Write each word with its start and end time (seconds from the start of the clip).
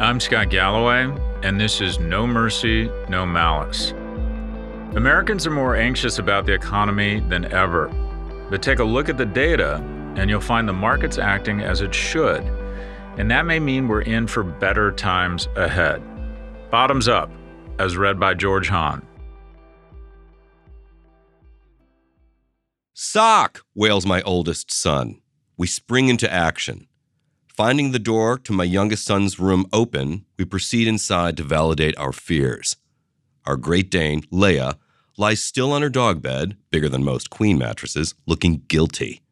I'm 0.00 0.20
Scott 0.20 0.50
Galloway, 0.50 1.14
and 1.42 1.60
this 1.60 1.80
is 1.80 2.00
No 2.00 2.26
Mercy, 2.26 2.90
No 3.08 3.24
Malice. 3.24 3.92
Americans 4.96 5.46
are 5.46 5.50
more 5.50 5.76
anxious 5.76 6.18
about 6.18 6.44
the 6.44 6.54
economy 6.54 7.20
than 7.20 7.44
ever. 7.52 7.88
But 8.50 8.62
take 8.62 8.80
a 8.80 8.84
look 8.84 9.08
at 9.08 9.16
the 9.16 9.26
data, 9.26 9.76
and 10.16 10.28
you'll 10.28 10.40
find 10.40 10.68
the 10.68 10.72
market's 10.72 11.18
acting 11.18 11.60
as 11.60 11.82
it 11.82 11.94
should. 11.94 12.42
And 13.16 13.30
that 13.30 13.46
may 13.46 13.60
mean 13.60 13.86
we're 13.86 14.00
in 14.00 14.26
for 14.26 14.42
better 14.42 14.90
times 14.90 15.48
ahead. 15.54 16.02
Bottoms 16.70 17.06
up, 17.06 17.30
as 17.78 17.96
read 17.96 18.18
by 18.18 18.34
George 18.34 18.68
Hahn. 18.68 19.06
Sock, 22.92 23.62
wails 23.74 24.04
my 24.04 24.20
oldest 24.22 24.72
son. 24.72 25.20
We 25.56 25.68
spring 25.68 26.08
into 26.08 26.32
action. 26.32 26.87
Finding 27.58 27.90
the 27.90 27.98
door 27.98 28.38
to 28.38 28.52
my 28.52 28.62
youngest 28.62 29.04
son's 29.04 29.40
room 29.40 29.66
open, 29.72 30.24
we 30.36 30.44
proceed 30.44 30.86
inside 30.86 31.36
to 31.36 31.42
validate 31.42 31.98
our 31.98 32.12
fears. 32.12 32.76
Our 33.44 33.56
Great 33.56 33.90
Dane, 33.90 34.22
Leia, 34.30 34.76
lies 35.16 35.42
still 35.42 35.72
on 35.72 35.82
her 35.82 35.88
dog 35.88 36.22
bed, 36.22 36.56
bigger 36.70 36.88
than 36.88 37.02
most 37.02 37.30
queen 37.30 37.58
mattresses, 37.58 38.14
looking 38.26 38.62
guilty. 38.68 39.22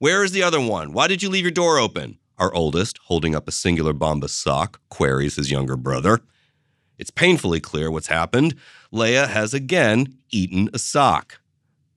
Where 0.00 0.24
is 0.24 0.32
the 0.32 0.42
other 0.42 0.60
one? 0.60 0.92
Why 0.92 1.06
did 1.06 1.22
you 1.22 1.30
leave 1.30 1.44
your 1.44 1.52
door 1.52 1.78
open? 1.78 2.18
Our 2.38 2.52
oldest, 2.52 2.98
holding 3.04 3.36
up 3.36 3.46
a 3.46 3.52
singular 3.52 3.94
Bombas 3.94 4.30
sock, 4.30 4.80
queries 4.88 5.36
his 5.36 5.52
younger 5.52 5.76
brother. 5.76 6.22
It's 6.98 7.12
painfully 7.12 7.60
clear 7.60 7.88
what's 7.88 8.08
happened. 8.08 8.56
Leia 8.92 9.28
has 9.28 9.54
again 9.54 10.18
eaten 10.32 10.70
a 10.74 10.80
sock. 10.80 11.38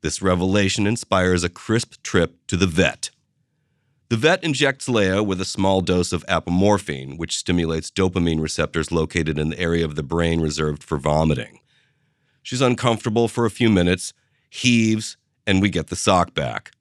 This 0.01 0.21
revelation 0.21 0.85
inspires 0.85 1.43
a 1.43 1.49
crisp 1.49 1.95
trip 2.03 2.35
to 2.45 2.57
the 2.57 2.67
vet. 2.67 3.09
The 4.09 4.15
vet 4.15 4.41
injects 4.41 4.87
Leia 4.87 5.25
with 5.25 5.41
a 5.41 5.45
small 5.45 5.81
dose 5.81 6.13
of 6.13 6.25
apomorphine, 6.27 7.17
which 7.17 7.35
stimulates 7.35 7.91
dopamine 7.91 8.41
receptors 8.41 8.89
located 8.89 9.37
in 9.37 9.49
the 9.49 9.59
area 9.59 9.83
of 9.83 9.95
the 9.95 10.03
brain 10.03 10.39
reserved 10.39 10.81
for 10.81 10.97
vomiting. 10.97 11.59
She's 12.41 12.61
uncomfortable 12.61 13.27
for 13.27 13.45
a 13.45 13.51
few 13.51 13.69
minutes, 13.69 14.13
heaves, 14.49 15.17
and 15.45 15.61
we 15.61 15.69
get 15.69 15.87
the 15.87 15.97
sock 15.97 16.33
back. 16.33 16.71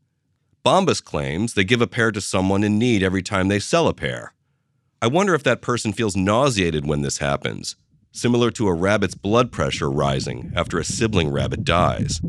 Bombas 0.65 1.03
claims 1.03 1.55
they 1.55 1.65
give 1.65 1.83
a 1.83 1.89
pair 1.89 2.13
to 2.13 2.21
someone 2.21 2.63
in 2.63 2.79
need 2.79 3.03
every 3.03 3.23
time 3.23 3.49
they 3.49 3.59
sell 3.59 3.89
a 3.89 3.95
pair. 3.95 4.33
I 5.03 5.09
wonder 5.09 5.35
if 5.35 5.43
that 5.43 5.63
person 5.63 5.93
feels 5.93 6.17
nauseated 6.17 6.87
when 6.87 7.03
this 7.03 7.19
happens, 7.19 7.75
similar 8.13 8.53
to 8.53 8.69
a 8.69 8.75
rabbit's 8.75 9.17
blood 9.17 9.51
pressure 9.51 9.91
rising 9.91 10.53
after 10.55 10.79
a 10.79 10.85
sibling 10.85 11.31
rabbit 11.31 11.65
dies. 11.65 12.21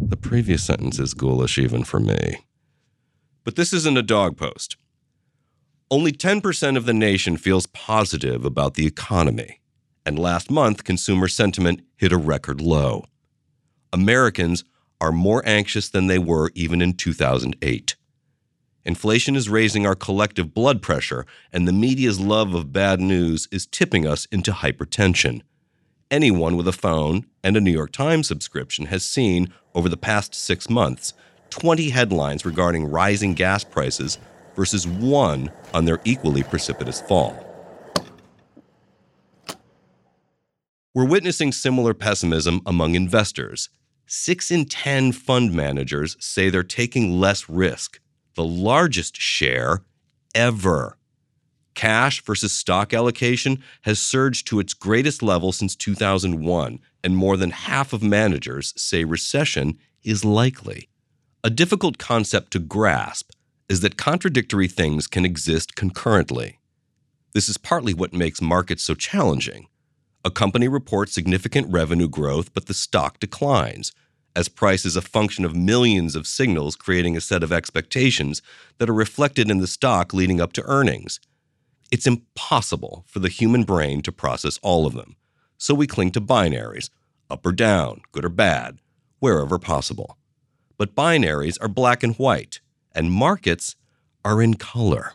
The 0.00 0.16
previous 0.16 0.64
sentence 0.64 0.98
is 0.98 1.12
ghoulish 1.12 1.58
even 1.58 1.84
for 1.84 2.00
me. 2.00 2.38
But 3.44 3.56
this 3.56 3.72
isn't 3.72 3.98
a 3.98 4.02
dog 4.02 4.36
post. 4.36 4.76
Only 5.90 6.12
10% 6.12 6.76
of 6.76 6.86
the 6.86 6.94
nation 6.94 7.36
feels 7.36 7.66
positive 7.66 8.44
about 8.44 8.74
the 8.74 8.86
economy, 8.86 9.60
and 10.04 10.18
last 10.18 10.50
month 10.50 10.84
consumer 10.84 11.28
sentiment 11.28 11.82
hit 11.96 12.10
a 12.10 12.16
record 12.16 12.60
low. 12.60 13.04
Americans 13.92 14.64
are 15.00 15.12
more 15.12 15.42
anxious 15.46 15.88
than 15.88 16.06
they 16.06 16.18
were 16.18 16.50
even 16.54 16.80
in 16.80 16.94
2008. 16.94 17.96
Inflation 18.86 19.36
is 19.36 19.48
raising 19.48 19.86
our 19.86 19.94
collective 19.94 20.52
blood 20.52 20.82
pressure, 20.82 21.24
and 21.52 21.66
the 21.66 21.72
media's 21.72 22.20
love 22.20 22.54
of 22.54 22.72
bad 22.72 23.00
news 23.00 23.48
is 23.50 23.66
tipping 23.66 24.06
us 24.06 24.26
into 24.26 24.52
hypertension. 24.52 25.42
Anyone 26.10 26.56
with 26.56 26.68
a 26.68 26.72
phone 26.72 27.26
and 27.42 27.56
a 27.56 27.60
New 27.60 27.70
York 27.70 27.92
Times 27.92 28.28
subscription 28.28 28.86
has 28.86 29.04
seen, 29.04 29.52
over 29.74 29.88
the 29.88 29.96
past 29.96 30.34
six 30.34 30.68
months, 30.68 31.14
20 31.54 31.88
headlines 31.90 32.44
regarding 32.44 32.90
rising 32.90 33.32
gas 33.32 33.62
prices 33.62 34.18
versus 34.56 34.88
one 34.88 35.52
on 35.72 35.84
their 35.84 36.00
equally 36.04 36.42
precipitous 36.42 37.00
fall. 37.00 37.32
We're 40.92 41.06
witnessing 41.06 41.52
similar 41.52 41.94
pessimism 41.94 42.60
among 42.66 42.96
investors. 42.96 43.68
Six 44.04 44.50
in 44.50 44.64
10 44.64 45.12
fund 45.12 45.52
managers 45.52 46.16
say 46.18 46.50
they're 46.50 46.64
taking 46.64 47.20
less 47.20 47.48
risk, 47.48 48.00
the 48.34 48.44
largest 48.44 49.16
share 49.16 49.84
ever. 50.34 50.98
Cash 51.74 52.24
versus 52.24 52.52
stock 52.52 52.92
allocation 52.92 53.62
has 53.82 54.00
surged 54.00 54.48
to 54.48 54.58
its 54.58 54.74
greatest 54.74 55.22
level 55.22 55.52
since 55.52 55.76
2001, 55.76 56.80
and 57.04 57.16
more 57.16 57.36
than 57.36 57.50
half 57.50 57.92
of 57.92 58.02
managers 58.02 58.74
say 58.76 59.04
recession 59.04 59.78
is 60.02 60.24
likely. 60.24 60.88
A 61.46 61.50
difficult 61.50 61.98
concept 61.98 62.52
to 62.52 62.58
grasp 62.58 63.30
is 63.68 63.80
that 63.80 63.98
contradictory 63.98 64.66
things 64.66 65.06
can 65.06 65.26
exist 65.26 65.74
concurrently. 65.74 66.58
This 67.34 67.50
is 67.50 67.58
partly 67.58 67.92
what 67.92 68.14
makes 68.14 68.40
markets 68.40 68.82
so 68.82 68.94
challenging. 68.94 69.66
A 70.24 70.30
company 70.30 70.68
reports 70.68 71.12
significant 71.12 71.70
revenue 71.70 72.08
growth, 72.08 72.54
but 72.54 72.64
the 72.64 72.72
stock 72.72 73.20
declines, 73.20 73.92
as 74.34 74.48
price 74.48 74.86
is 74.86 74.96
a 74.96 75.02
function 75.02 75.44
of 75.44 75.54
millions 75.54 76.16
of 76.16 76.26
signals 76.26 76.76
creating 76.76 77.14
a 77.14 77.20
set 77.20 77.42
of 77.42 77.52
expectations 77.52 78.40
that 78.78 78.88
are 78.88 78.94
reflected 78.94 79.50
in 79.50 79.58
the 79.58 79.66
stock 79.66 80.14
leading 80.14 80.40
up 80.40 80.54
to 80.54 80.64
earnings. 80.64 81.20
It's 81.92 82.06
impossible 82.06 83.04
for 83.06 83.18
the 83.18 83.28
human 83.28 83.64
brain 83.64 84.00
to 84.04 84.12
process 84.12 84.58
all 84.62 84.86
of 84.86 84.94
them, 84.94 85.16
so 85.58 85.74
we 85.74 85.86
cling 85.86 86.12
to 86.12 86.22
binaries 86.22 86.88
up 87.28 87.44
or 87.44 87.52
down, 87.52 88.00
good 88.12 88.24
or 88.24 88.30
bad, 88.30 88.78
wherever 89.18 89.58
possible 89.58 90.16
but 90.76 90.94
binaries 90.94 91.58
are 91.60 91.68
black 91.68 92.02
and 92.02 92.16
white, 92.16 92.60
and 92.92 93.12
markets 93.12 93.76
are 94.24 94.42
in 94.42 94.54
color. 94.54 95.12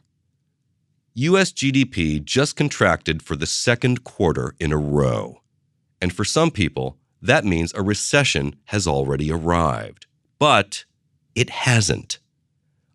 US 1.16 1.52
GDP 1.52 2.24
just 2.24 2.56
contracted 2.56 3.22
for 3.22 3.36
the 3.36 3.46
second 3.46 4.04
quarter 4.04 4.56
in 4.60 4.72
a 4.72 4.78
row. 4.78 5.42
And 6.02 6.14
for 6.14 6.24
some 6.24 6.52
people, 6.52 6.98
that 7.22 7.44
means 7.44 7.74
a 7.74 7.82
recession 7.82 8.56
has 8.66 8.88
already 8.88 9.32
arrived. 9.32 10.06
But 10.38 10.86
it 11.36 11.50
hasn't. 11.50 12.20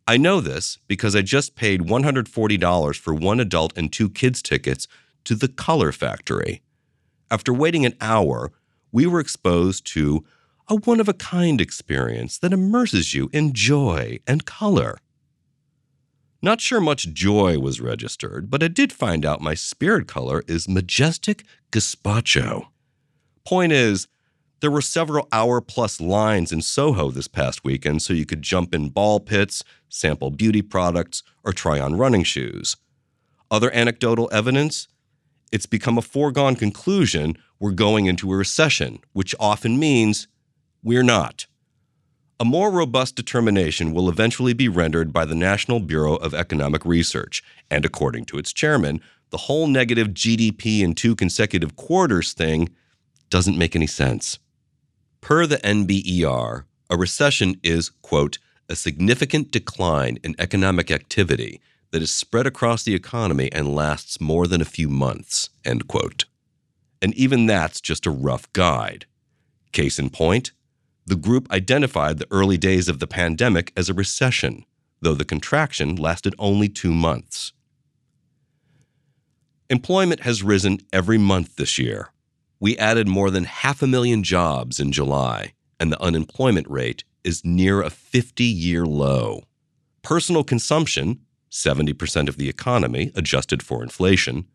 I 0.07 0.17
know 0.17 0.41
this 0.41 0.79
because 0.87 1.15
I 1.17 1.23
just 1.23 1.55
paid 1.55 1.83
$140 1.83 2.99
for 2.99 3.15
one 3.15 3.41
adult 3.41 3.77
and 3.77 3.93
two 3.93 4.09
kids' 4.09 4.43
tickets 4.43 4.87
to 5.25 5.35
the 5.35 5.49
Color 5.49 5.93
Factory. 5.93 6.63
After 7.31 7.53
waiting 7.53 7.87
an 7.87 7.97
hour, 8.01 8.53
we 8.93 9.07
were 9.07 9.21
exposed 9.21 9.87
to 9.89 10.25
a 10.69 10.77
one 10.77 11.01
of 11.01 11.09
a 11.09 11.15
kind 11.15 11.61
experience 11.61 12.39
that 12.39 12.53
immerses 12.53 13.15
you 13.15 13.29
in 13.33 13.53
joy 13.53 14.19
and 14.27 14.45
color. 14.45 14.99
Not 16.43 16.61
sure 16.61 16.81
much 16.81 17.13
joy 17.13 17.59
was 17.59 17.81
registered, 17.81 18.51
but 18.51 18.63
I 18.63 18.69
did 18.69 18.93
find 18.93 19.25
out 19.25 19.41
my 19.41 19.55
spirit 19.55 20.07
color 20.07 20.43
is 20.47 20.69
majestic 20.69 21.45
gazpacho. 21.71 22.67
Point 23.47 23.73
is, 23.73 24.09
there 24.61 24.71
were 24.71 24.83
several 24.83 25.29
hour 25.33 25.61
plus 25.61 26.01
lines 26.01 26.53
in 26.53 26.63
Soho 26.63 27.11
this 27.11 27.29
past 27.29 27.65
weekend 27.65 28.03
so 28.03 28.15
you 28.15 28.25
could 28.25 28.43
jump 28.43 28.75
in 28.75 28.89
ball 28.89 29.21
pits, 29.21 29.63
sample 29.89 30.31
beauty 30.31 30.63
products, 30.63 31.23
or 31.45 31.53
try 31.53 31.79
on 31.79 31.97
running 31.97 32.25
shoes. 32.25 32.77
Other 33.51 33.71
anecdotal 33.73 34.31
evidence? 34.33 34.89
it's 35.55 35.67
become 35.67 35.97
a 35.97 36.03
foregone 36.03 36.57
conclusion 36.57 37.39
we're 37.61 37.71
going 37.71 38.07
into 38.07 38.33
a 38.33 38.37
recession, 38.37 38.99
which 39.13 39.37
often 39.39 39.79
means 39.79 40.27
we're 40.85 41.03
not. 41.03 41.47
A 42.39 42.45
more 42.45 42.71
robust 42.71 43.17
determination 43.17 43.95
will 43.95 44.09
eventually 44.09 44.53
be 44.53 44.69
rendered 44.69 45.13
by 45.15 45.25
the 45.25 45.35
National 45.35 45.81
Bureau 45.81 46.17
of 46.17 46.35
Economic 46.35 46.85
Research, 46.85 47.43
and 47.71 47.87
according 47.87 48.27
to 48.27 48.39
its 48.39 48.53
chairman, 48.53 49.01
the 49.31 49.39
whole 49.39 49.67
negative 49.67 50.09
GDP 50.09 50.81
in 50.81 50.95
two 50.95 51.17
consecutive 51.17 51.75
quarters 51.75 52.35
thing 52.35 52.69
doesn't 53.31 53.57
make 53.57 53.75
any 53.75 53.87
sense. 53.87 54.39
Per 55.23 55.47
the 55.47 55.57
NBER, 55.57 56.65
a 56.91 56.97
recession 56.99 57.59
is, 57.63 57.89
quote, 58.03 58.39
a 58.69 58.77
significant 58.77 59.51
decline 59.51 60.19
in 60.23 60.35
economic 60.39 60.91
activity 60.91 61.63
that 61.93 62.03
is 62.03 62.13
spread 62.13 62.47
across 62.47 62.83
the 62.83 62.95
economy 62.95 63.51
and 63.53 63.75
lasts 63.75 64.21
more 64.21 64.47
than 64.47 64.61
a 64.61 64.67
few 64.67 64.91
months, 64.91 65.49
end 65.65 65.89
quote. 65.89 66.27
And 67.01 67.15
even 67.15 67.47
that's 67.47 67.81
just 67.81 68.05
a 68.05 68.11
rough 68.11 68.53
guide. 68.53 69.07
Case 69.73 69.99
in 69.99 70.11
point, 70.11 70.53
the 71.07 71.17
group 71.17 71.51
identified 71.51 72.19
the 72.19 72.29
early 72.31 72.57
days 72.57 72.89
of 72.89 72.99
the 72.99 73.07
pandemic 73.07 73.73
as 73.77 73.89
a 73.89 73.95
recession, 73.95 74.65
though 75.01 75.15
the 75.15 75.25
contraction 75.25 75.97
lasted 75.97 76.35
only 76.39 76.69
two 76.69 76.93
months. 76.93 77.53
Employment 79.69 80.21
has 80.21 80.43
risen 80.43 80.79
every 80.93 81.19
month 81.19 81.57
this 81.57 81.79
year. 81.79 82.11
We 82.61 82.79
added 82.79 83.09
more 83.09 83.31
than 83.31 83.45
half 83.45 83.83
a 83.83 83.87
million 83.87 84.23
jobs 84.23 84.81
in 84.81 84.93
July, 84.93 85.53
and 85.79 85.93
the 85.93 86.03
unemployment 86.03 86.69
rate 86.71 87.05
is 87.23 87.45
near 87.45 87.83
a 87.83 87.91
50 87.91 88.45
year 88.45 88.87
low. 88.87 89.45
Personal 90.03 90.45
consumption, 90.45 91.21
70% 91.51 92.29
of 92.29 92.37
the 92.37 92.49
economy 92.49 93.11
adjusted 93.15 93.63
for 93.63 93.83
inflation, 93.83 94.47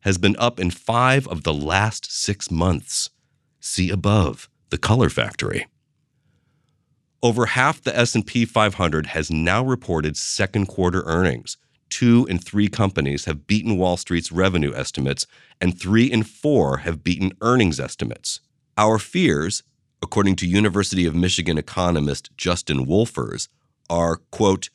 has 0.00 0.18
been 0.18 0.36
up 0.38 0.60
in 0.60 0.70
5 0.70 1.26
of 1.28 1.42
the 1.42 1.54
last 1.54 2.12
6 2.12 2.50
months. 2.50 3.10
See 3.60 3.90
above, 3.90 4.48
the 4.70 4.78
color 4.78 5.08
factory. 5.08 5.66
Over 7.26 7.46
half 7.46 7.82
the 7.82 7.96
S&P 7.98 8.44
500 8.44 9.06
has 9.06 9.30
now 9.30 9.64
reported 9.64 10.16
second 10.16 10.66
quarter 10.66 11.02
earnings. 11.06 11.56
2 11.90 12.26
in 12.30 12.38
3 12.38 12.68
companies 12.68 13.24
have 13.24 13.46
beaten 13.46 13.76
Wall 13.76 13.96
Street's 13.96 14.30
revenue 14.30 14.72
estimates 14.74 15.26
and 15.60 15.78
3 15.78 16.06
in 16.06 16.22
4 16.22 16.78
have 16.78 17.02
beaten 17.02 17.32
earnings 17.40 17.80
estimates. 17.80 18.40
Our 18.76 18.98
fears 18.98 19.62
according 20.02 20.36
to 20.36 20.46
University 20.46 21.06
of 21.06 21.14
Michigan 21.14 21.58
economist 21.58 22.30
Justin 22.36 22.86
Wolfers, 22.86 23.48
are, 23.88 24.18
quote, 24.30 24.70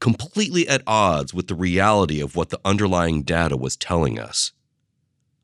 completely 0.00 0.68
at 0.68 0.82
odds 0.86 1.32
with 1.32 1.48
the 1.48 1.54
reality 1.54 2.20
of 2.20 2.36
what 2.36 2.50
the 2.50 2.60
underlying 2.64 3.22
data 3.22 3.56
was 3.56 3.76
telling 3.76 4.18
us. 4.18 4.52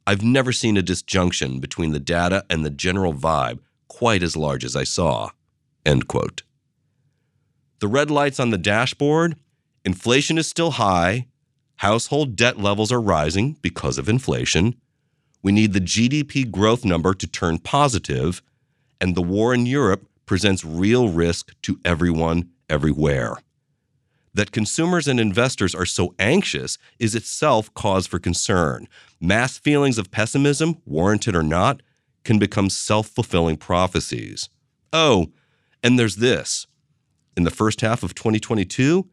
I've 0.06 0.22
never 0.22 0.52
seen 0.52 0.76
a 0.76 0.82
disjunction 0.82 1.60
between 1.60 1.92
the 1.92 2.00
data 2.00 2.44
and 2.50 2.64
the 2.64 2.70
general 2.70 3.14
vibe 3.14 3.60
quite 3.88 4.22
as 4.22 4.36
large 4.36 4.64
as 4.64 4.76
I 4.76 4.84
saw. 4.84 5.30
End 5.86 6.08
quote. 6.08 6.42
The 7.82 7.88
red 7.88 8.12
lights 8.12 8.38
on 8.38 8.50
the 8.50 8.58
dashboard 8.58 9.34
inflation 9.84 10.38
is 10.38 10.46
still 10.46 10.70
high, 10.70 11.26
household 11.78 12.36
debt 12.36 12.56
levels 12.56 12.92
are 12.92 13.00
rising 13.00 13.56
because 13.60 13.98
of 13.98 14.08
inflation. 14.08 14.76
We 15.42 15.50
need 15.50 15.72
the 15.72 15.80
GDP 15.80 16.48
growth 16.48 16.84
number 16.84 17.12
to 17.12 17.26
turn 17.26 17.58
positive, 17.58 18.40
and 19.00 19.16
the 19.16 19.20
war 19.20 19.52
in 19.52 19.66
Europe 19.66 20.06
presents 20.26 20.64
real 20.64 21.08
risk 21.08 21.60
to 21.62 21.80
everyone, 21.84 22.50
everywhere. 22.70 23.38
That 24.32 24.52
consumers 24.52 25.08
and 25.08 25.18
investors 25.18 25.74
are 25.74 25.84
so 25.84 26.14
anxious 26.20 26.78
is 27.00 27.16
itself 27.16 27.74
cause 27.74 28.06
for 28.06 28.20
concern. 28.20 28.86
Mass 29.20 29.58
feelings 29.58 29.98
of 29.98 30.12
pessimism, 30.12 30.80
warranted 30.86 31.34
or 31.34 31.42
not, 31.42 31.82
can 32.22 32.38
become 32.38 32.70
self-fulfilling 32.70 33.56
prophecies. 33.56 34.50
Oh, 34.92 35.32
and 35.82 35.98
there's 35.98 36.16
this. 36.16 36.68
In 37.36 37.44
the 37.44 37.50
first 37.50 37.80
half 37.80 38.02
of 38.02 38.14
2022, 38.14 39.08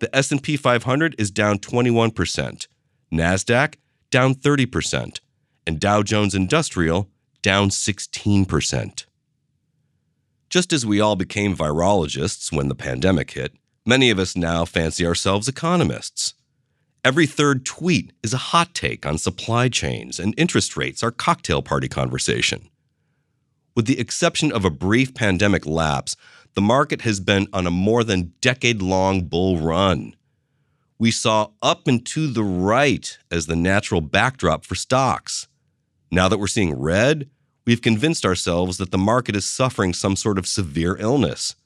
the 0.00 0.14
S&P 0.16 0.56
500 0.56 1.14
is 1.18 1.30
down 1.30 1.58
21%, 1.58 2.66
Nasdaq 3.12 3.74
down 4.10 4.34
30%, 4.34 5.20
and 5.66 5.78
Dow 5.78 6.02
Jones 6.02 6.34
Industrial 6.34 7.08
down 7.40 7.68
16%. 7.68 9.06
Just 10.50 10.72
as 10.72 10.84
we 10.84 11.00
all 11.00 11.16
became 11.16 11.56
virologists 11.56 12.52
when 12.52 12.68
the 12.68 12.74
pandemic 12.74 13.30
hit, 13.30 13.52
many 13.86 14.10
of 14.10 14.18
us 14.18 14.36
now 14.36 14.64
fancy 14.64 15.06
ourselves 15.06 15.48
economists. 15.48 16.34
Every 17.04 17.26
third 17.26 17.64
tweet 17.64 18.12
is 18.22 18.34
a 18.34 18.48
hot 18.52 18.74
take 18.74 19.06
on 19.06 19.18
supply 19.18 19.68
chains, 19.68 20.20
and 20.20 20.34
interest 20.36 20.76
rates 20.76 21.02
are 21.02 21.10
cocktail 21.10 21.62
party 21.62 21.88
conversation. 21.88 22.68
With 23.74 23.86
the 23.86 23.98
exception 23.98 24.52
of 24.52 24.64
a 24.64 24.70
brief 24.70 25.14
pandemic 25.14 25.64
lapse, 25.64 26.14
the 26.54 26.60
market 26.60 27.02
has 27.02 27.20
been 27.20 27.46
on 27.52 27.66
a 27.66 27.70
more 27.70 28.04
than 28.04 28.32
decade 28.40 28.82
long 28.82 29.22
bull 29.22 29.58
run. 29.58 30.14
We 30.98 31.10
saw 31.10 31.48
up 31.62 31.88
and 31.88 32.04
to 32.06 32.26
the 32.28 32.44
right 32.44 33.18
as 33.30 33.46
the 33.46 33.56
natural 33.56 34.00
backdrop 34.00 34.64
for 34.64 34.74
stocks. 34.74 35.48
Now 36.10 36.28
that 36.28 36.38
we're 36.38 36.46
seeing 36.46 36.78
red, 36.78 37.30
we've 37.66 37.82
convinced 37.82 38.24
ourselves 38.24 38.76
that 38.78 38.90
the 38.90 38.98
market 38.98 39.34
is 39.34 39.44
suffering 39.44 39.94
some 39.94 40.14
sort 40.14 40.38
of 40.38 40.46
severe 40.46 40.96
illness. 40.98 41.56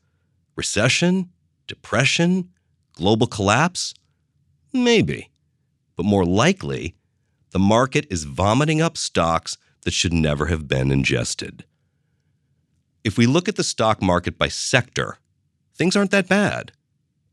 Recession? 0.54 1.30
Depression? 1.66 2.50
Global 2.92 3.26
collapse? 3.26 3.92
Maybe. 4.72 5.30
But 5.96 6.06
more 6.06 6.24
likely, 6.24 6.94
the 7.50 7.58
market 7.58 8.06
is 8.08 8.24
vomiting 8.24 8.80
up 8.80 8.96
stocks 8.96 9.58
that 9.82 9.92
should 9.92 10.12
never 10.12 10.46
have 10.46 10.68
been 10.68 10.90
ingested. 10.90 11.64
If 13.06 13.16
we 13.16 13.26
look 13.26 13.48
at 13.48 13.54
the 13.54 13.62
stock 13.62 14.02
market 14.02 14.36
by 14.36 14.48
sector, 14.48 15.18
things 15.76 15.94
aren't 15.94 16.10
that 16.10 16.28
bad. 16.28 16.72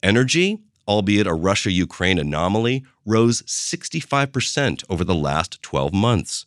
Energy, 0.03 0.59
albeit 0.87 1.25
a 1.25 1.33
Russia 1.33 1.71
Ukraine 1.71 2.19
anomaly, 2.19 2.83
rose 3.07 3.41
65% 3.41 4.83
over 4.87 5.03
the 5.03 5.15
last 5.15 5.63
12 5.63 5.91
months 5.91 6.45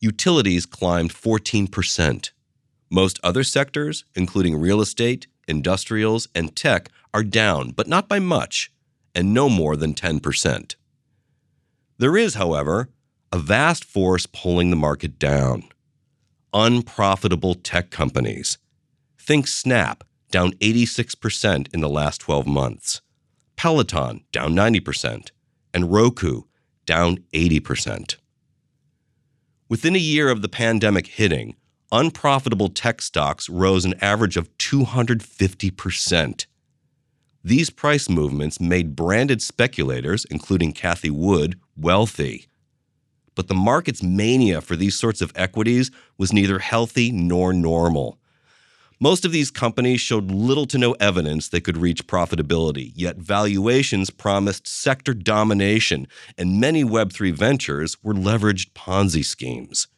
utilities 0.00 0.66
climbed 0.66 1.10
14%. 1.10 2.30
Most 2.90 3.18
other 3.24 3.42
sectors, 3.42 4.04
including 4.14 4.56
real 4.56 4.80
estate, 4.80 5.26
industrials, 5.48 6.28
and 6.32 6.54
tech, 6.54 6.90
are 7.12 7.24
down, 7.24 7.72
but 7.72 7.88
not 7.88 8.08
by 8.08 8.20
much, 8.20 8.72
and 9.16 9.34
no 9.34 9.48
more 9.48 9.74
than 9.74 9.94
10%. 9.94 10.76
There 11.98 12.16
is, 12.16 12.34
however, 12.34 12.88
a 13.32 13.38
vast 13.40 13.84
force 13.84 14.26
pulling 14.26 14.70
the 14.70 14.76
market 14.76 15.18
down. 15.18 15.64
Unprofitable 16.52 17.54
tech 17.54 17.90
companies. 17.90 18.58
Think 19.18 19.46
Snap, 19.46 20.04
down 20.30 20.52
86% 20.54 21.72
in 21.72 21.80
the 21.80 21.88
last 21.88 22.20
12 22.20 22.46
months, 22.46 23.00
Peloton, 23.56 24.24
down 24.32 24.52
90%, 24.52 25.30
and 25.72 25.92
Roku, 25.92 26.42
down 26.86 27.18
80%. 27.32 28.16
Within 29.68 29.94
a 29.94 30.00
year 30.00 30.28
of 30.30 30.42
the 30.42 30.48
pandemic 30.48 31.06
hitting, 31.06 31.54
unprofitable 31.92 32.68
tech 32.68 33.00
stocks 33.02 33.48
rose 33.48 33.84
an 33.84 33.94
average 34.00 34.36
of 34.36 34.56
250%. 34.58 36.46
These 37.44 37.70
price 37.70 38.08
movements 38.08 38.60
made 38.60 38.96
branded 38.96 39.40
speculators, 39.40 40.24
including 40.26 40.72
Cathie 40.72 41.10
Wood, 41.10 41.58
wealthy. 41.76 42.48
But 43.40 43.48
the 43.48 43.54
market's 43.54 44.02
mania 44.02 44.60
for 44.60 44.76
these 44.76 44.98
sorts 44.98 45.22
of 45.22 45.32
equities 45.34 45.90
was 46.18 46.30
neither 46.30 46.58
healthy 46.58 47.10
nor 47.10 47.54
normal. 47.54 48.18
Most 49.00 49.24
of 49.24 49.32
these 49.32 49.50
companies 49.50 50.02
showed 50.02 50.30
little 50.30 50.66
to 50.66 50.76
no 50.76 50.92
evidence 51.00 51.48
they 51.48 51.62
could 51.62 51.78
reach 51.78 52.06
profitability, 52.06 52.92
yet 52.94 53.16
valuations 53.16 54.10
promised 54.10 54.68
sector 54.68 55.14
domination, 55.14 56.06
and 56.36 56.60
many 56.60 56.84
Web3 56.84 57.32
ventures 57.32 57.96
were 58.02 58.12
leveraged 58.12 58.74
Ponzi 58.74 59.24
schemes. 59.24 59.88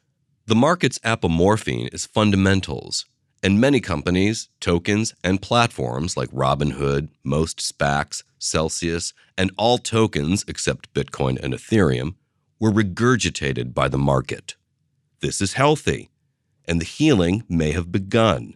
The 0.46 0.54
market's 0.54 1.00
apomorphine 1.00 1.92
is 1.92 2.06
fundamentals, 2.06 3.06
and 3.42 3.60
many 3.60 3.80
companies, 3.80 4.50
tokens, 4.60 5.16
and 5.24 5.42
platforms 5.42 6.16
like 6.16 6.30
Robinhood, 6.30 7.08
most 7.24 7.58
SPACs, 7.58 8.22
Celsius, 8.38 9.12
and 9.36 9.50
all 9.58 9.78
tokens 9.78 10.44
except 10.46 10.94
Bitcoin 10.94 11.42
and 11.42 11.52
Ethereum 11.52 12.14
were 12.62 12.70
regurgitated 12.70 13.74
by 13.74 13.88
the 13.88 13.98
market. 13.98 14.54
This 15.18 15.40
is 15.40 15.54
healthy, 15.54 16.10
and 16.64 16.80
the 16.80 16.84
healing 16.84 17.42
may 17.48 17.72
have 17.72 17.90
begun. 17.90 18.54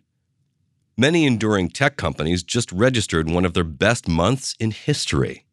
Many 0.97 1.27
enduring 1.27 1.71
tech 1.71 1.97
companies 1.97 2.45
just 2.45 2.71
registered 2.71 3.29
one 3.29 3.45
of 3.45 3.53
their 3.53 3.65
best 3.65 4.07
months 4.07 4.55
in 4.61 4.71
history. 4.71 5.45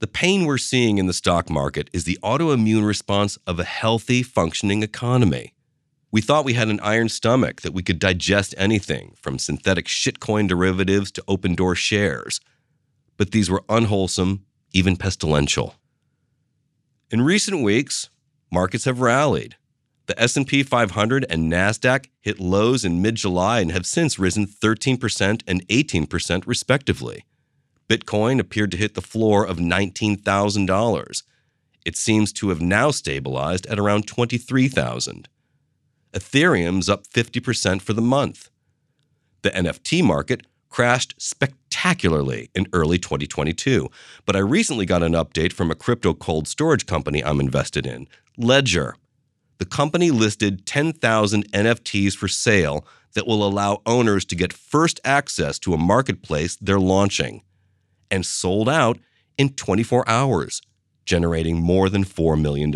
The 0.00 0.08
pain 0.08 0.44
we're 0.44 0.58
seeing 0.58 0.98
in 0.98 1.06
the 1.06 1.12
stock 1.12 1.48
market 1.48 1.88
is 1.92 2.02
the 2.02 2.18
autoimmune 2.20 2.84
response 2.84 3.38
of 3.46 3.60
a 3.60 3.64
healthy, 3.64 4.24
functioning 4.24 4.82
economy. 4.82 5.54
We 6.10 6.20
thought 6.20 6.44
we 6.44 6.54
had 6.54 6.70
an 6.70 6.80
iron 6.80 7.08
stomach 7.08 7.60
that 7.60 7.74
we 7.74 7.84
could 7.84 8.00
digest 8.00 8.56
anything, 8.58 9.14
from 9.22 9.38
synthetic 9.38 9.86
shitcoin 9.86 10.48
derivatives 10.48 11.12
to 11.12 11.22
Opendoor 11.28 11.76
shares. 11.76 12.40
But 13.16 13.30
these 13.30 13.48
were 13.48 13.62
unwholesome, 13.68 14.46
even 14.72 14.96
pestilential. 14.96 15.76
In 17.14 17.22
recent 17.22 17.62
weeks, 17.62 18.10
markets 18.50 18.86
have 18.86 19.00
rallied. 19.00 19.54
The 20.06 20.20
S&P 20.20 20.64
500 20.64 21.24
and 21.30 21.44
Nasdaq 21.48 22.06
hit 22.20 22.40
lows 22.40 22.84
in 22.84 23.02
mid-July 23.02 23.60
and 23.60 23.70
have 23.70 23.86
since 23.86 24.18
risen 24.18 24.48
13% 24.48 25.42
and 25.46 25.68
18% 25.68 26.42
respectively. 26.44 27.24
Bitcoin 27.88 28.40
appeared 28.40 28.72
to 28.72 28.76
hit 28.76 28.94
the 28.94 29.00
floor 29.00 29.46
of 29.46 29.58
$19,000. 29.58 31.22
It 31.86 31.96
seems 31.96 32.32
to 32.32 32.48
have 32.48 32.60
now 32.60 32.90
stabilized 32.90 33.66
at 33.66 33.78
around 33.78 34.08
23,000. 34.08 35.28
Ethereum's 36.12 36.88
up 36.88 37.06
50% 37.06 37.80
for 37.80 37.92
the 37.92 38.02
month. 38.02 38.50
The 39.42 39.50
NFT 39.50 40.02
market 40.02 40.48
crashed 40.68 41.14
spectacularly 41.18 41.63
in 42.54 42.66
early 42.72 42.98
2022, 42.98 43.90
but 44.26 44.36
I 44.36 44.40
recently 44.40 44.86
got 44.86 45.02
an 45.02 45.12
update 45.12 45.52
from 45.52 45.70
a 45.70 45.74
crypto 45.74 46.14
cold 46.14 46.48
storage 46.48 46.86
company 46.86 47.22
I'm 47.22 47.40
invested 47.40 47.86
in, 47.86 48.08
Ledger. 48.36 48.96
The 49.58 49.64
company 49.64 50.10
listed 50.10 50.66
10,000 50.66 51.52
NFTs 51.52 52.16
for 52.16 52.28
sale 52.28 52.86
that 53.14 53.26
will 53.26 53.46
allow 53.46 53.80
owners 53.86 54.24
to 54.26 54.34
get 54.34 54.52
first 54.52 55.00
access 55.04 55.58
to 55.60 55.74
a 55.74 55.78
marketplace 55.78 56.56
they're 56.56 56.80
launching 56.80 57.42
and 58.10 58.26
sold 58.26 58.68
out 58.68 58.98
in 59.38 59.50
24 59.50 60.08
hours, 60.08 60.60
generating 61.04 61.60
more 61.60 61.88
than 61.88 62.04
$4 62.04 62.40
million. 62.40 62.72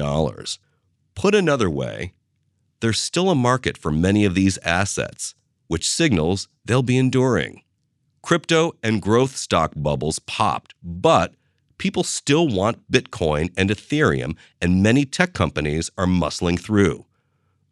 Put 1.15 1.35
another 1.35 1.69
way, 1.69 2.13
there's 2.81 3.01
still 3.01 3.31
a 3.31 3.35
market 3.35 3.77
for 3.77 3.91
many 3.91 4.25
of 4.25 4.35
these 4.35 4.59
assets, 4.59 5.35
which 5.67 5.91
signals 5.91 6.49
they'll 6.65 6.83
be 6.83 6.99
enduring. 6.99 7.63
Crypto 8.29 8.73
and 8.83 9.01
growth 9.01 9.39
stock 9.39 9.73
bubbles 9.75 10.19
popped, 10.19 10.75
but 10.83 11.35
people 11.79 12.05
still 12.05 12.47
want 12.47 12.93
Bitcoin 12.93 13.51
and 13.57 13.71
Ethereum, 13.71 14.37
and 14.61 14.83
many 14.83 15.07
tech 15.07 15.33
companies 15.33 15.91
are 15.97 16.05
muscling 16.05 16.61
through. 16.61 17.07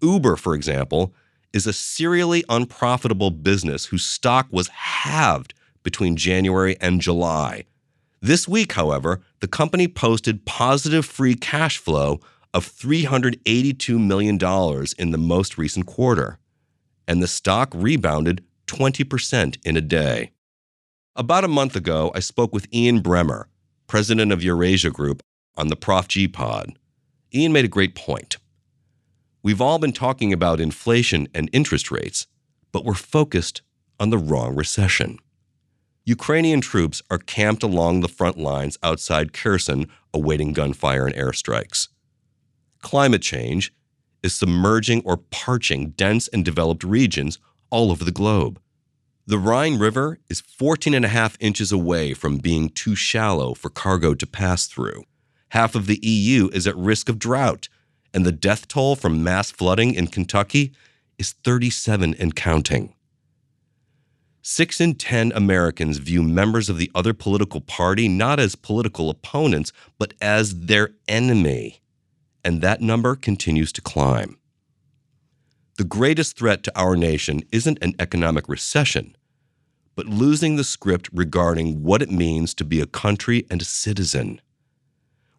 Uber, 0.01 0.37
for 0.37 0.55
example, 0.55 1.13
is 1.53 1.67
a 1.67 1.75
serially 1.75 2.43
unprofitable 2.49 3.31
business 3.31 3.85
whose 3.85 4.07
stock 4.07 4.47
was 4.51 4.69
halved 4.69 5.53
between 5.83 6.17
January 6.17 6.79
and 6.81 7.03
July. 7.03 7.65
This 8.23 8.49
week, 8.49 8.73
however, 8.73 9.21
the 9.41 9.49
company 9.49 9.87
posted 9.87 10.47
positive 10.47 11.05
free 11.05 11.35
cash 11.35 11.77
flow 11.77 12.19
of 12.55 12.67
$382 12.67 14.01
million 14.01 14.39
in 14.99 15.11
the 15.11 15.19
most 15.19 15.59
recent 15.59 15.85
quarter, 15.85 16.39
and 17.07 17.23
the 17.23 17.29
stock 17.29 17.71
rebounded 17.75 18.43
20% 18.67 19.59
in 19.63 19.77
a 19.77 19.83
day. 19.83 20.31
About 21.19 21.45
a 21.45 21.49
month 21.49 21.77
ago, 21.77 22.13
I 22.15 22.21
spoke 22.21 22.53
with 22.53 22.71
Ian 22.75 23.01
Bremmer, 23.01 23.47
president 23.87 24.33
of 24.33 24.45
Eurasia 24.45 24.91
Group, 24.91 25.23
on 25.57 25.69
the 25.69 25.77
Prof 25.77 26.09
G 26.09 26.29
Pod. 26.29 26.79
Ian 27.35 27.55
made 27.55 27.65
a 27.65 27.69
great 27.69 27.95
point. 27.95 28.37
We've 29.43 29.63
all 29.63 29.79
been 29.79 29.95
talking 29.95 30.35
about 30.35 30.61
inflation 30.61 31.27
and 31.35 31.49
interest 31.55 31.91
rates, 31.91 32.27
but 32.71 32.85
we're 32.85 32.93
focused 32.93 33.63
on 33.99 34.11
the 34.11 34.19
wrong 34.19 34.55
recession. 34.55 35.19
Ukrainian 36.05 36.61
troops 36.61 37.01
are 37.11 37.17
camped 37.17 37.63
along 37.63 38.01
the 38.01 38.09
front 38.09 38.37
lines 38.37 38.77
outside 38.83 39.33
Kherson 39.33 39.87
awaiting 40.13 40.53
gunfire 40.53 41.07
and 41.07 41.17
airstrikes. 41.17 41.89
Climate 42.83 43.23
change 43.23 43.73
is 44.23 44.35
submerging 44.35 45.01
or 45.07 45.17
parching 45.17 45.93
dense 45.93 46.29
and 46.29 46.45
developed 46.45 46.85
regions 46.85 47.39
all 47.71 47.91
over 47.91 48.05
the 48.05 48.13
globe. 48.13 48.61
The 49.28 49.38
Rhine 49.40 49.76
River 49.76 50.21
is 50.30 50.40
14 50.40 50.95
and 50.95 51.04
a 51.04 51.09
half 51.09 51.37
inches 51.40 51.73
away 51.73 52.14
from 52.14 52.38
being 52.38 52.68
too 52.68 52.95
shallow 52.95 53.54
for 53.54 53.68
cargo 53.68 54.14
to 54.14 54.25
pass 54.25 54.68
through. 54.68 55.02
Half 55.49 55.75
of 55.75 55.87
the 55.87 55.99
EU 56.00 56.49
is 56.52 56.64
at 56.68 56.76
risk 56.76 57.09
of 57.09 57.18
drought, 57.18 57.68
and 58.14 58.25
the 58.25 58.30
death 58.30 58.68
toll 58.68 58.95
from 58.95 59.25
mass 59.25 59.50
flooding 59.50 59.95
in 59.95 60.06
Kentucky 60.06 60.75
is 61.18 61.33
37 61.33 62.14
and 62.14 62.37
counting. 62.37 62.95
Six 64.42 64.80
in 64.80 64.95
10 64.95 65.33
Americans 65.35 65.99
view 65.99 66.23
members 66.23 66.68
of 66.68 66.78
the 66.78 66.92
other 66.95 67.12
political 67.12 67.61
party 67.61 68.06
not 68.06 68.38
as 68.38 68.54
political 68.54 69.11
opponents, 69.11 69.73
but 69.99 70.14
as 70.21 70.66
their 70.66 70.90
enemy. 71.09 71.80
And 72.45 72.61
that 72.61 72.80
number 72.80 73.16
continues 73.16 73.73
to 73.73 73.80
climb. 73.80 74.38
The 75.76 75.85
greatest 75.85 76.38
threat 76.38 76.62
to 76.62 76.78
our 76.78 76.97
nation 76.97 77.42
isn't 77.52 77.83
an 77.83 77.95
economic 77.99 78.49
recession, 78.49 79.14
but 79.95 80.06
losing 80.06 80.56
the 80.56 80.64
script 80.64 81.11
regarding 81.12 81.83
what 81.83 82.00
it 82.00 82.11
means 82.11 82.54
to 82.54 82.64
be 82.64 82.80
a 82.80 82.87
country 82.87 83.47
and 83.50 83.61
a 83.61 83.66
citizen. 83.66 84.40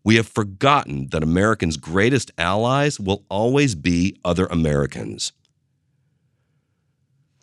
We 0.03 0.15
have 0.15 0.27
forgotten 0.27 1.08
that 1.10 1.24
Americans' 1.24 1.77
greatest 1.77 2.29
allies 2.38 3.00
will 3.00 3.25
always 3.29 3.74
be 3.74 4.20
other 4.24 4.46
Americans. 4.46 5.32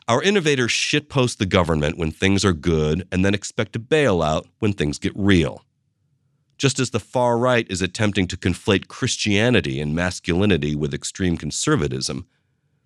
Our 0.06 0.22
innovators 0.22 0.70
shitpost 0.70 1.38
the 1.38 1.46
government 1.46 1.98
when 1.98 2.12
things 2.12 2.44
are 2.44 2.52
good 2.52 3.08
and 3.10 3.24
then 3.24 3.34
expect 3.34 3.74
a 3.74 3.80
bailout 3.80 4.46
when 4.60 4.72
things 4.72 5.00
get 5.00 5.12
real. 5.16 5.64
Just 6.58 6.78
as 6.78 6.90
the 6.90 7.00
far 7.00 7.38
right 7.38 7.66
is 7.68 7.82
attempting 7.82 8.28
to 8.28 8.36
conflate 8.36 8.86
Christianity 8.86 9.80
and 9.80 9.96
masculinity 9.96 10.76
with 10.76 10.94
extreme 10.94 11.36
conservatism, 11.36 12.26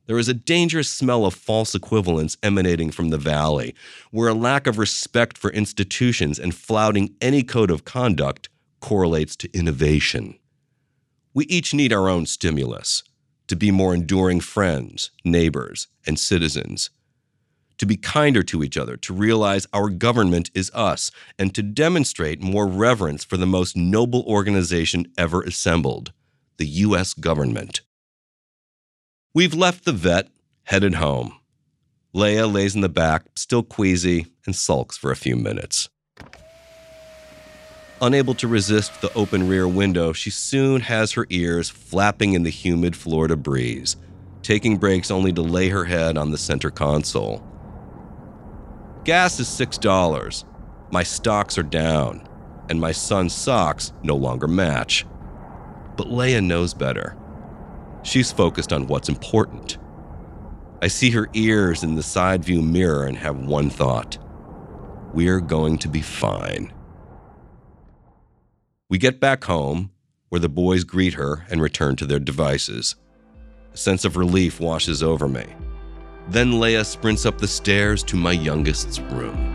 there 0.09 0.19
is 0.19 0.29
a 0.29 0.35
dangerous 0.35 0.89
smell 0.89 1.25
of 1.25 1.35
false 1.35 1.75
equivalence 1.75 2.37
emanating 2.43 2.91
from 2.91 3.11
the 3.11 3.19
valley, 3.19 3.77
where 4.11 4.29
a 4.29 4.35
lack 4.35 4.67
of 4.67 4.79
respect 4.79 5.39
for 5.39 5.53
institutions 5.53 6.41
and 6.41 6.55
flouting 6.55 7.15
any 7.21 7.45
code 7.45 7.71
of 7.71 7.85
conduct 7.85 8.49
correlates 8.81 9.37
to 9.37 9.57
innovation. 9.57 10.37
We 11.33 11.45
each 11.45 11.73
need 11.73 11.93
our 11.93 12.09
own 12.09 12.27
stimulus 12.27 13.05
to 13.47 13.55
be 13.55 13.71
more 13.71 13.95
enduring 13.95 14.41
friends, 14.41 15.13
neighbors, 15.25 15.87
and 16.07 16.19
citizens 16.19 16.91
to 17.79 17.87
be 17.87 17.97
kinder 17.97 18.43
to 18.43 18.63
each 18.63 18.77
other, 18.77 18.97
to 18.97 19.15
realize 19.15 19.67
our 19.73 19.89
government 19.89 20.51
is 20.55 20.71
us, 20.75 21.11
and 21.39 21.55
to 21.55 21.63
demonstrate 21.63 22.43
more 22.43 22.67
reverence 22.67 23.25
for 23.25 23.37
the 23.37 23.47
most 23.47 23.77
noble 23.77 24.25
organization 24.27 25.07
ever 25.17 25.43
assembled 25.43 26.13
the 26.57 26.67
U.S. 26.67 27.15
government. 27.15 27.83
We've 29.39 29.55
left 29.55 29.85
the 29.85 29.93
vet, 29.93 30.27
headed 30.65 30.97
home. 30.97 31.33
Leia 32.13 32.53
lays 32.53 32.75
in 32.75 32.81
the 32.81 32.89
back, 32.89 33.27
still 33.37 33.63
queasy, 33.63 34.27
and 34.45 34.57
sulks 34.57 34.97
for 34.97 35.13
a 35.13 35.17
few 35.17 35.37
minutes. 35.37 35.89
Unable 38.03 38.35
to 38.35 38.49
resist 38.49 39.01
the 39.01 39.15
open 39.15 39.49
rear 39.49 39.69
window, 39.69 40.13
she 40.13 40.31
soon 40.31 40.81
has 40.81 41.13
her 41.13 41.25
ears 41.31 41.71
flapping 41.71 42.33
in 42.33 42.43
the 42.43 42.51
humid 42.51 42.97
Florida 42.97 43.37
breeze, 43.37 43.95
taking 44.43 44.77
breaks 44.77 45.09
only 45.09 45.33
to 45.33 45.43
lay 45.43 45.69
her 45.69 45.85
head 45.85 46.19
on 46.19 46.33
the 46.33 46.37
center 46.37 46.73
console. 46.73 47.41
Gas 49.05 49.39
is 49.39 49.47
$6. 49.47 50.45
My 50.91 51.05
stocks 51.05 51.57
are 51.57 51.63
down, 51.63 52.29
and 52.69 52.81
my 52.81 52.91
son's 52.91 53.35
socks 53.37 53.93
no 54.03 54.17
longer 54.17 54.49
match. 54.49 55.07
But 55.97 56.09
Leia 56.09 56.45
knows 56.45 56.75
better. 56.75 57.17
She's 58.03 58.33
focused 58.33 58.73
on 58.73 58.87
what's 58.87 59.09
important. 59.09 59.79
I 60.81 60.89
see 60.89 61.11
her 61.11 61.29
ears 61.35 61.83
in 61.83 61.97
the 61.97 62.03
side 62.03 62.45
view 62.45 62.63
mirror 62.63 63.05
and 63.05 63.17
have 63.17 63.39
one 63.39 63.71
thought 63.71 64.19
we're 65.13 65.41
going 65.41 65.79
to 65.79 65.89
be 65.89 66.03
fine. 66.03 66.73
We 68.91 68.99
get 68.99 69.21
back 69.21 69.45
home, 69.45 69.91
where 70.29 70.39
the 70.39 70.49
boys 70.49 70.85
greet 70.85 71.15
her 71.15 71.47
and 71.51 71.63
return 71.63 71.97
to 71.97 72.07
their 72.07 72.19
devices. 72.19 72.97
A 73.73 73.77
sense 73.77 74.05
of 74.05 74.17
relief 74.17 74.61
washes 74.61 75.03
over 75.03 75.29
me. 75.29 75.47
Then 76.29 76.53
Leia 76.53 76.85
sprints 76.85 77.25
up 77.25 77.39
the 77.39 77.49
stairs 77.49 78.03
to 78.05 78.17
my 78.17 78.33
youngest's 78.33 79.01
room. 79.01 79.55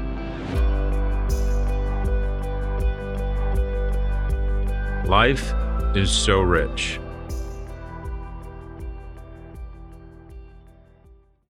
Life 5.06 5.54
is 5.96 6.12
so 6.12 6.42
rich. 6.42 7.00